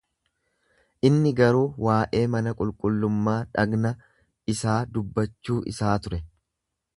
[1.09, 3.93] Inni garuu waa'ee mana qulqullummaa dhagna
[4.55, 6.23] isaa dubbachuu isaa ture.